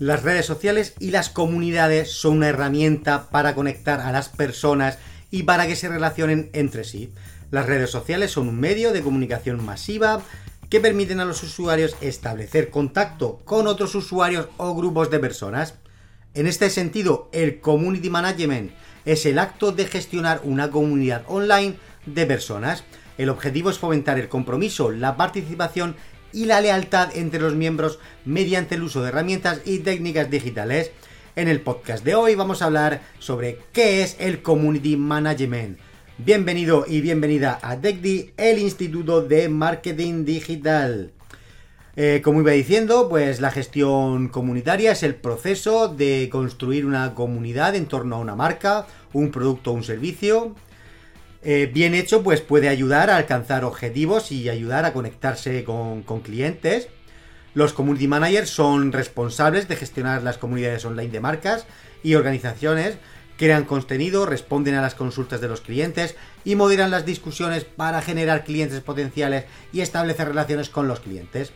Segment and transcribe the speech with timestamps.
[0.00, 4.96] Las redes sociales y las comunidades son una herramienta para conectar a las personas
[5.30, 7.12] y para que se relacionen entre sí.
[7.50, 10.22] Las redes sociales son un medio de comunicación masiva
[10.70, 15.74] que permiten a los usuarios establecer contacto con otros usuarios o grupos de personas.
[16.32, 18.72] En este sentido, el community management
[19.04, 22.84] es el acto de gestionar una comunidad online de personas.
[23.18, 25.94] El objetivo es fomentar el compromiso, la participación
[26.32, 30.90] y la lealtad entre los miembros mediante el uso de herramientas y técnicas digitales.
[31.36, 35.78] En el podcast de hoy vamos a hablar sobre qué es el Community Management.
[36.18, 41.12] Bienvenido y bienvenida a DECDI, el Instituto de Marketing Digital.
[41.96, 47.74] Eh, como iba diciendo, pues la gestión comunitaria es el proceso de construir una comunidad
[47.74, 50.54] en torno a una marca, un producto o un servicio.
[51.42, 56.20] Eh, bien hecho, pues puede ayudar a alcanzar objetivos y ayudar a conectarse con, con
[56.20, 56.88] clientes.
[57.54, 61.66] Los community managers son responsables de gestionar las comunidades online de marcas
[62.02, 62.96] y organizaciones,
[63.36, 68.44] crean contenido, responden a las consultas de los clientes y moderan las discusiones para generar
[68.44, 71.52] clientes potenciales y establecer relaciones con los clientes.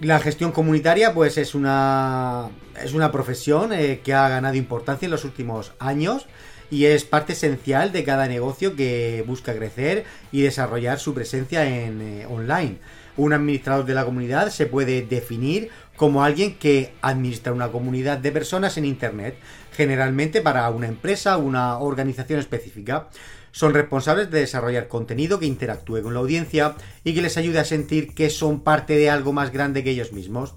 [0.00, 2.48] La gestión comunitaria, pues es una,
[2.82, 6.26] es una profesión eh, que ha ganado importancia en los últimos años
[6.70, 12.00] y es parte esencial de cada negocio que busca crecer y desarrollar su presencia en
[12.00, 12.78] eh, online.
[13.18, 18.32] Un administrador de la comunidad se puede definir como alguien que administra una comunidad de
[18.32, 19.36] personas en internet,
[19.76, 23.08] generalmente para una empresa o una organización específica.
[23.52, 27.64] Son responsables de desarrollar contenido que interactúe con la audiencia y que les ayude a
[27.64, 30.54] sentir que son parte de algo más grande que ellos mismos.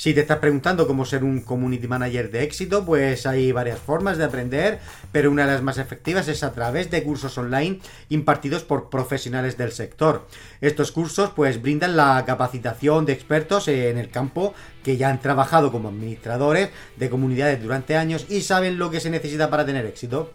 [0.00, 4.16] Si te estás preguntando cómo ser un community manager de éxito, pues hay varias formas
[4.16, 4.78] de aprender,
[5.12, 9.58] pero una de las más efectivas es a través de cursos online impartidos por profesionales
[9.58, 10.26] del sector.
[10.62, 15.70] Estos cursos pues brindan la capacitación de expertos en el campo que ya han trabajado
[15.70, 20.32] como administradores de comunidades durante años y saben lo que se necesita para tener éxito.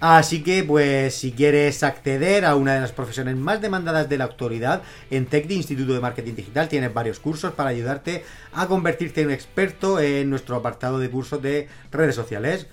[0.00, 4.24] Así que, pues, si quieres acceder a una de las profesiones más demandadas de la
[4.24, 8.22] actualidad, en TECDI, Instituto de Marketing Digital, tienes varios cursos para ayudarte
[8.52, 12.68] a convertirte en experto en nuestro apartado de cursos de redes sociales.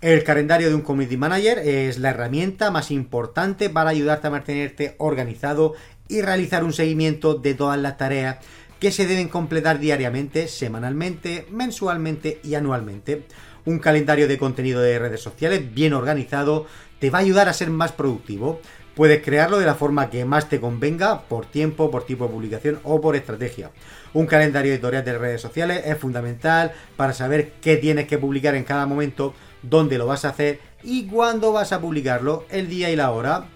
[0.00, 4.96] El calendario de un Community Manager es la herramienta más importante para ayudarte a mantenerte
[4.98, 5.74] organizado
[6.08, 8.38] y realizar un seguimiento de todas las tareas
[8.80, 13.24] que se deben completar diariamente, semanalmente, mensualmente y anualmente.
[13.68, 16.64] Un calendario de contenido de redes sociales bien organizado
[17.00, 18.62] te va a ayudar a ser más productivo.
[18.94, 22.80] Puedes crearlo de la forma que más te convenga, por tiempo, por tipo de publicación
[22.82, 23.70] o por estrategia.
[24.14, 28.64] Un calendario editorial de redes sociales es fundamental para saber qué tienes que publicar en
[28.64, 32.96] cada momento, dónde lo vas a hacer y cuándo vas a publicarlo, el día y
[32.96, 33.48] la hora.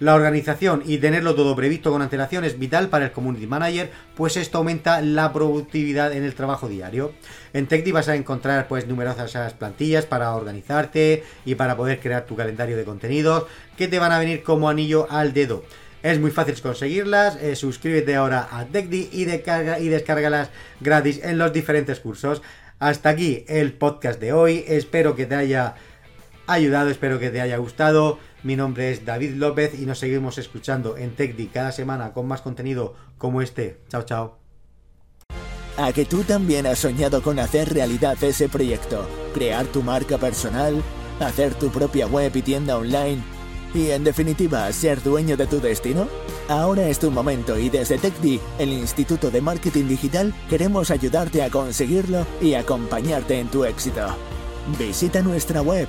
[0.00, 4.38] La organización y tenerlo todo previsto con antelación es vital para el community manager, pues
[4.38, 7.12] esto aumenta la productividad en el trabajo diario.
[7.52, 12.34] En TechDi vas a encontrar pues numerosas plantillas para organizarte y para poder crear tu
[12.34, 13.44] calendario de contenidos
[13.76, 15.64] que te van a venir como anillo al dedo.
[16.02, 20.48] Es muy fácil conseguirlas, eh, suscríbete ahora a TechDi y, y descárgalas
[20.80, 22.40] gratis en los diferentes cursos.
[22.78, 25.74] Hasta aquí el podcast de hoy, espero que te haya
[26.46, 28.18] ayudado, espero que te haya gustado.
[28.42, 32.40] Mi nombre es David López y nos seguimos escuchando en TechDi cada semana con más
[32.40, 33.80] contenido como este.
[33.88, 34.38] Chao, chao.
[35.76, 40.82] A que tú también has soñado con hacer realidad ese proyecto, crear tu marca personal,
[41.20, 43.22] hacer tu propia web y tienda online
[43.74, 46.08] y en definitiva ser dueño de tu destino.
[46.48, 51.50] Ahora es tu momento y desde TechDi, el Instituto de Marketing Digital, queremos ayudarte a
[51.50, 54.06] conseguirlo y acompañarte en tu éxito.
[54.78, 55.88] Visita nuestra web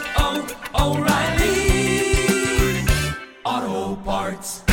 [4.23, 4.70] Oh,